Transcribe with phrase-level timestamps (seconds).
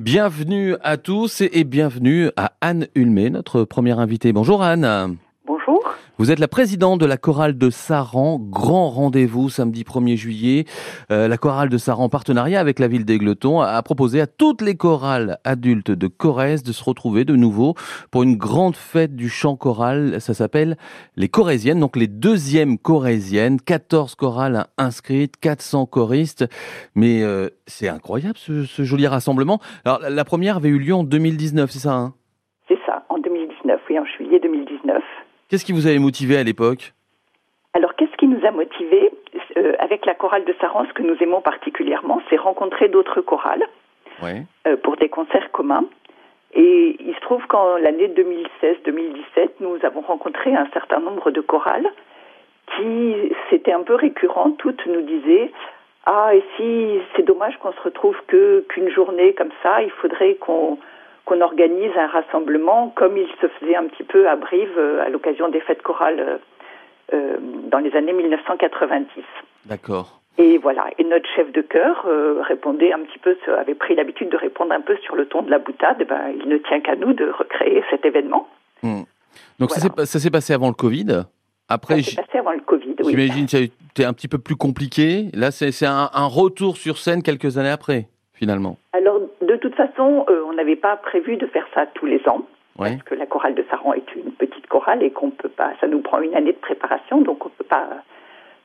[0.00, 4.32] Bienvenue à tous et bienvenue à Anne Hulmé, notre première invitée.
[4.32, 5.16] Bonjour Anne.
[5.66, 5.94] Bonjour.
[6.18, 8.38] Vous êtes la présidente de la chorale de Saran.
[8.38, 10.64] Grand rendez-vous samedi 1er juillet.
[11.10, 14.62] Euh, la chorale de Saran, en partenariat avec la ville d'Aigleton, a proposé à toutes
[14.62, 17.74] les chorales adultes de Corrèze de se retrouver de nouveau
[18.10, 20.20] pour une grande fête du chant choral.
[20.20, 20.76] Ça s'appelle
[21.16, 23.60] les Corésiennes, donc les deuxièmes Corésiennes.
[23.60, 26.46] 14 chorales inscrites, 400 choristes.
[26.94, 29.60] Mais euh, c'est incroyable ce, joli rassemblement.
[29.84, 32.14] Alors la première avait eu lieu en 2019, c'est ça hein?
[32.68, 35.02] C'est ça, en 2019, oui, en juillet 2019.
[35.48, 36.92] Qu'est-ce qui vous avait motivé à l'époque?
[37.74, 39.10] Alors, qu'est-ce qui nous a motivé
[39.56, 43.64] euh, avec la chorale de Saran, ce que nous aimons particulièrement, c'est rencontrer d'autres chorales
[44.22, 45.84] euh, pour des concerts communs.
[46.54, 51.88] Et il se trouve qu'en l'année 2016-2017, nous avons rencontré un certain nombre de chorales
[52.76, 53.14] qui,
[53.50, 55.50] c'était un peu récurrent, toutes nous disaient
[56.06, 60.34] Ah, et si c'est dommage qu'on se retrouve que qu'une journée comme ça, il faudrait
[60.34, 60.78] qu'on
[61.24, 65.08] qu'on organise un rassemblement comme il se faisait un petit peu à Brive euh, à
[65.08, 66.36] l'occasion des fêtes chorales euh,
[67.14, 67.36] euh,
[67.70, 69.22] dans les années 1990.
[69.66, 70.20] D'accord.
[70.36, 70.86] Et voilà.
[70.98, 72.06] Et notre chef de chœur
[72.48, 75.50] répondait un petit peu, avait pris l'habitude de répondre un peu sur le ton de
[75.50, 75.98] la boutade.
[76.00, 78.48] Eh ben, il ne tient qu'à nous de recréer cet événement.
[78.82, 79.02] Hmm.
[79.60, 81.22] Donc ça s'est passé avant le Covid.
[81.68, 82.96] Après, ça s'est passé avant le Covid.
[83.04, 83.10] Oui.
[83.10, 85.28] J'imagine que ça a été un petit peu plus compliqué.
[85.34, 88.76] Là, c'est un, un retour sur scène quelques années après, finalement.
[88.92, 89.20] Alors,
[89.54, 92.42] de toute façon, euh, on n'avait pas prévu de faire ça tous les ans.
[92.76, 95.86] Parce que la chorale de Saran est une petite chorale et qu'on peut pas, ça
[95.86, 97.88] nous prend une année de préparation, donc on ne peut pas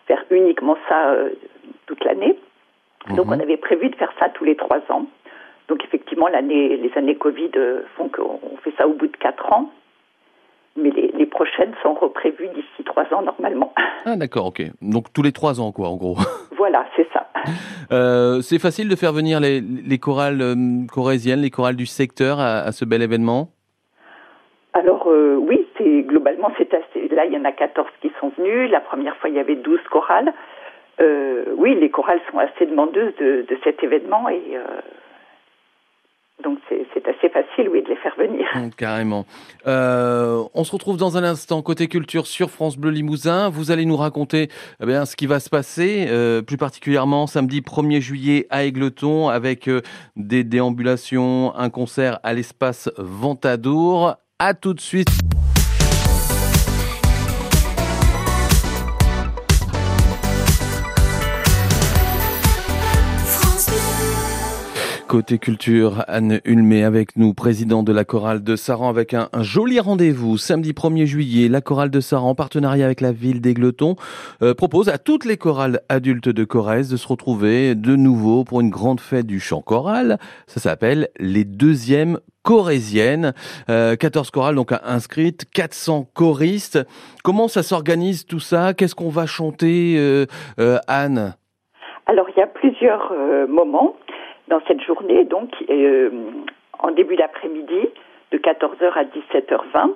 [0.08, 1.30] faire uniquement ça euh,
[1.86, 2.36] toute l'année.
[3.10, 3.34] Donc mhm.
[3.34, 5.06] on avait prévu de faire ça tous les trois ans.
[5.68, 9.54] Donc effectivement, l'année, les années Covid euh, font qu'on fait ça au bout de quatre
[9.54, 9.70] ans
[10.76, 13.74] mais les, prochaines sont reprévues d'ici trois ans normalement.
[14.06, 14.62] Ah d'accord, ok.
[14.82, 16.18] Donc tous les trois ans, quoi, en gros.
[16.58, 17.08] Voilà, c'est.
[17.92, 20.56] Euh, c'est facile de faire venir les, les chorales euh,
[20.92, 23.50] corésiennes, les chorales du secteur à, ce bel événement?
[24.74, 27.08] Alors euh, oui, globalement c'est assez.
[27.10, 28.70] Là, il y en a 14 qui sont venus.
[28.70, 30.34] La première fois, il y avait 12 chorales.
[31.58, 34.58] oui, les chorales sont assez demandeuses de, de cet événement et
[36.44, 38.48] donc c'est assez facile, oui, de les faire venir.
[38.56, 39.26] Hum, carrément.
[39.68, 43.50] Euh, on se retrouve dans un instant côté culture sur France Bleu Limousin.
[43.50, 44.50] Vous allez nous raconter
[44.82, 49.30] eh bien, ce qui va se passer, euh, plus particulièrement samedi 1er juillet à Aigleton,
[49.30, 49.82] avec euh,
[50.16, 54.16] des déambulations, un concert à l'espace Ventadour.
[54.40, 55.10] À tout de suite.
[65.10, 69.80] Côté culture, Anne Hulmé avec nous, président de la chorale de Saran, avec un, joli
[69.80, 70.38] rendez-vous.
[70.38, 73.96] Samedi 1er juillet, la chorale de Saran, en partenariat avec la ville d'Aigleton,
[74.44, 78.62] euh, propose à toutes les chorales adultes de Corrèze de se retrouver de nouveau pour
[78.62, 80.20] une grande fête du chant choral.
[80.46, 83.34] Ça s'appelle les deuxièmes corésiennes.
[83.66, 86.88] 14 euh, chorales donc inscrites, 400 choristes.
[87.24, 88.76] Comment ça s'organise tout ça?
[88.76, 91.34] Qu'est-ce qu'on va chanter, euh, Anne?
[92.06, 93.12] Alors il y a plusieurs
[93.48, 93.96] moments
[94.50, 96.10] dans cette journée, donc euh,
[96.78, 97.90] en début d'après-midi,
[98.32, 99.94] de 14h à 17h20,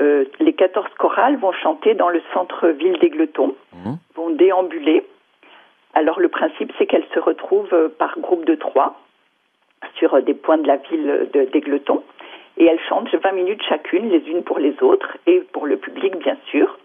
[0.00, 3.92] euh, les 14 chorales vont chanter dans le centre-ville d'Aigleton, mmh.
[4.14, 5.04] vont déambuler.
[5.94, 8.98] Alors le principe, c'est qu'elles se retrouvent euh, par groupe de trois
[9.96, 12.02] sur des points de la ville d'Aigleton
[12.58, 16.16] et elles chantent 20 minutes chacune, les unes pour les autres et pour le public,
[16.18, 16.78] bien sûr.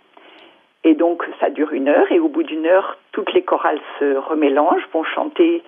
[0.84, 4.16] Et donc ça dure une heure et au bout d'une heure, toutes les chorales se
[4.16, 5.62] remélangent, vont chanter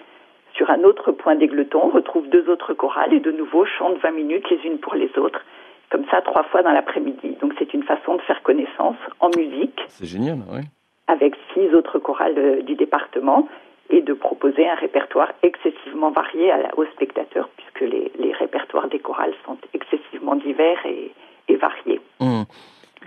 [0.58, 4.50] sur un autre point d'Aigleton, retrouve deux autres chorales et de nouveau chantent 20 minutes
[4.50, 5.42] les unes pour les autres.
[5.90, 7.38] Comme ça, trois fois dans l'après-midi.
[7.40, 9.80] Donc c'est une façon de faire connaissance en musique.
[9.88, 10.62] C'est génial, oui.
[11.08, 13.48] Avec six autres chorales euh, du département
[13.90, 19.58] et de proposer un répertoire excessivement varié aux spectateurs, puisque les, répertoires des chorales sont
[19.74, 21.14] excessivement divers et,
[21.56, 22.02] variés.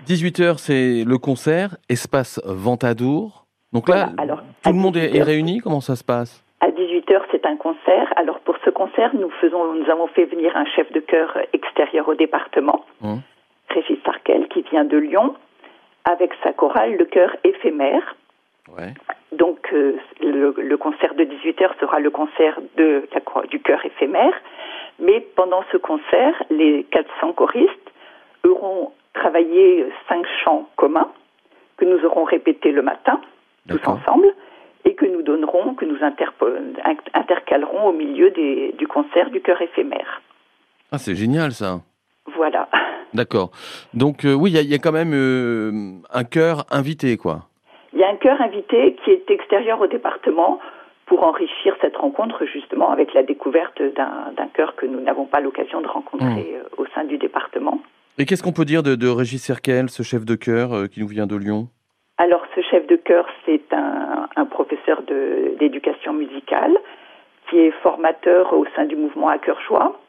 [0.07, 0.57] 18h, mmh.
[0.57, 3.45] c'est le concert, espace Ventadour.
[3.71, 4.09] Donc là,
[4.63, 6.43] tout le monde est réuni, comment ça se passe?
[6.61, 8.13] À 18h, c'est un concert.
[8.15, 12.07] Alors pour ce concert, nous faisons, nous avons fait venir un chef de chœur extérieur
[12.07, 13.15] au département, mmh.
[13.69, 15.35] Régis Sarkel, qui vient de Lyon,
[16.05, 18.15] avec sa chorale, le chœur éphémère.
[19.31, 24.33] Donc euh, le, concert de 18h sera le concert de la, du chœur éphémère.
[24.99, 27.91] Mais pendant ce concert, les 400 choristes
[28.47, 31.11] auront travaillé cinq chants communs
[31.77, 33.19] que nous aurons répétés le matin,
[33.67, 34.33] tous ensemble
[34.85, 40.21] et que nous donnerons, que nous intercalerons au milieu des, du concert du chœur éphémère.
[40.91, 41.81] Ah, c'est génial ça.
[42.35, 42.67] Voilà.
[43.13, 43.51] D'accord.
[43.93, 45.71] Donc euh, oui, il y, a quand même euh,
[46.11, 47.47] un chœur invité, quoi.
[47.93, 50.59] Il y a un chœur invité qui est extérieur au département
[51.05, 55.81] pour enrichir cette rencontre justement avec la découverte d'un chœur que nous n'avons pas l'occasion
[55.81, 56.25] de rencontrer
[56.55, 56.81] mmh.
[56.81, 57.81] au sein du département.
[58.17, 61.07] Et qu'est-ce qu'on peut dire de, de Régis Serkel, ce chef de chœur qui nous
[61.07, 61.67] vient de Lyon?
[62.21, 65.01] Alors ce chef de chœur, c'est un, un, professeur
[65.59, 66.77] d'éducation musicale
[67.49, 69.99] qui est formateur au sein du mouvement à cœur joie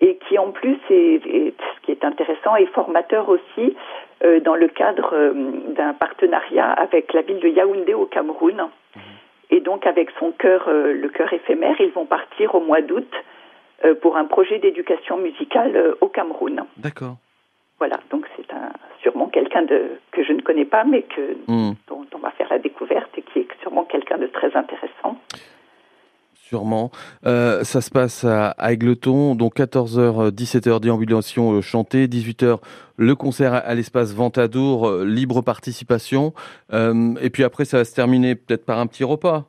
[0.00, 3.76] et qui en plus, est, ce qui est intéressant, est formateur aussi
[4.24, 5.34] euh, dans le cadre euh,
[5.76, 8.56] d'un partenariat avec la ville de Yaoundé au Cameroun.
[8.94, 9.02] Mhm.
[9.50, 13.12] Et donc avec son cœur, euh, le cœur éphémère, ils vont partir au mois d'août
[14.00, 16.64] pour un projet d'éducation musicale au Cameroun.
[16.78, 17.16] D'accord.
[17.78, 18.25] Voilà, donc
[19.36, 21.74] quelqu'un de que je ne connais pas, mais que mhm.
[21.88, 25.18] dont on va faire la découverte et qui est sûrement quelqu'un de très intéressant.
[26.32, 26.90] Sûrement.
[27.26, 32.60] Euh, ça se passe à, Aigleton, donc 14h, 17h déambulation euh, chantée, 18h
[32.96, 36.32] le concert à, l'espace Ventadour, euh, libre participation.
[36.72, 39.44] et puis après, ça va se terminer peut-être par un petit repas.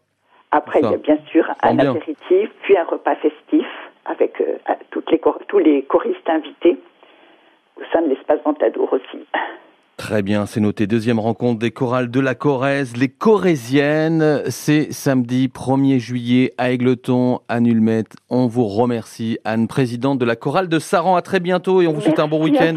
[0.51, 3.67] Après, il y a bien sûr un apéritif, puis un repas festif
[4.03, 4.33] avec
[4.91, 6.77] toutes les, tous les choristes invités
[7.77, 9.25] au sein de l'espace Ventadour aussi.
[10.07, 10.87] Très bien, c'est noté.
[10.87, 14.41] Deuxième rencontre des chorales de la Corrèze, les Corésiennes.
[14.47, 18.05] C'est samedi 1er juillet à Aigleton, à Nulmet.
[18.29, 21.17] On vous remercie, Anne, présidente de la chorale de Saran.
[21.17, 22.75] À très bientôt et on vous souhaite un bon week-end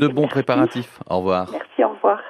[0.00, 1.00] de bons préparatifs.
[1.10, 1.48] Au revoir.
[1.50, 2.20] Merci, au revoir.